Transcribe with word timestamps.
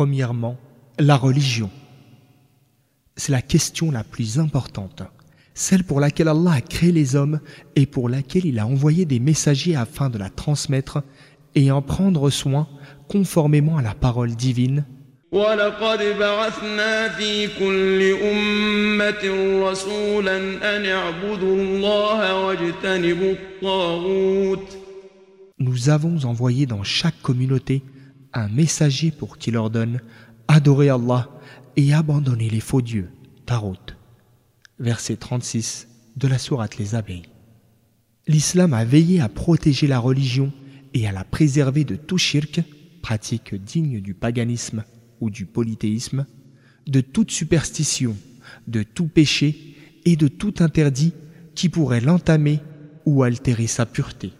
Premièrement, 0.00 0.56
la 0.98 1.16
religion. 1.16 1.70
C'est 3.16 3.32
la 3.32 3.42
question 3.42 3.90
la 3.90 4.04
plus 4.04 4.38
importante, 4.38 5.02
celle 5.54 5.84
pour 5.84 6.00
laquelle 6.00 6.28
Allah 6.28 6.52
a 6.52 6.60
créé 6.60 6.92
les 6.92 7.16
hommes 7.16 7.40
et 7.74 7.86
pour 7.86 8.08
laquelle 8.08 8.46
il 8.46 8.58
a 8.58 8.66
envoyé 8.66 9.04
des 9.04 9.20
messagers 9.20 9.76
afin 9.76 10.10
de 10.10 10.18
la 10.18 10.30
transmettre 10.30 11.02
et 11.54 11.70
en 11.70 11.82
prendre 11.82 12.30
soin 12.30 12.68
conformément 13.08 13.76
à 13.76 13.82
la 13.82 13.94
parole 13.94 14.34
divine. 14.34 14.84
ولقد 15.32 16.18
بعثنا 16.18 17.08
في 17.08 17.48
كل 17.58 18.02
أمة 18.22 19.24
رسولا 19.70 20.36
أن 20.76 20.86
اعبدوا 20.86 21.56
الله 21.56 22.46
واجتنبوا 22.46 23.32
الطاغوت 23.32 24.76
Nous 25.58 25.88
avons 25.88 26.24
envoyé 26.24 26.66
dans 26.66 26.84
chaque 26.84 27.20
communauté 27.22 27.82
un 28.33 28.47
messager 28.47 29.11
pour 29.11 29.37
qu'il 29.37 29.53
leur 29.53 29.69
donne 29.69 30.01
Adorez 30.47 30.89
Allah 30.89 31.29
et 31.75 31.93
abandonnez 31.93 32.49
les 32.49 32.59
faux 32.59 32.81
dieux. 32.81 33.09
Tarot. 33.45 33.75
Verset 34.79 35.17
36 35.17 35.87
de 36.17 36.27
la 36.27 36.37
sourate 36.37 36.77
Les 36.77 36.95
Abeilles. 36.95 37.29
L'islam 38.27 38.73
a 38.73 38.85
veillé 38.85 39.21
à 39.21 39.29
protéger 39.29 39.87
la 39.87 39.99
religion 39.99 40.51
et 40.93 41.07
à 41.07 41.11
la 41.11 41.23
préserver 41.23 41.83
de 41.83 41.95
tout 41.95 42.17
shirk, 42.17 42.61
pratique 43.01 43.55
digne 43.55 44.01
du 44.01 44.13
paganisme 44.13 44.83
ou 45.21 45.29
du 45.29 45.45
polythéisme, 45.45 46.25
de 46.87 47.01
toute 47.01 47.31
superstition, 47.31 48.15
de 48.67 48.83
tout 48.83 49.07
péché 49.07 49.75
et 50.05 50.15
de 50.15 50.27
tout 50.27 50.55
interdit 50.59 51.13
qui 51.55 51.69
pourrait 51.69 52.01
l'entamer 52.01 52.59
ou 53.05 53.23
altérer 53.23 53.67
sa 53.67 53.85
pureté. 53.85 54.33